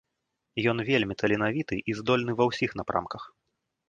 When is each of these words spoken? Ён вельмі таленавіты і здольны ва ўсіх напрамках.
Ён 0.71 0.77
вельмі 0.87 1.17
таленавіты 1.21 1.75
і 1.93 1.95
здольны 1.99 2.35
ва 2.39 2.47
ўсіх 2.51 2.73
напрамках. 2.81 3.27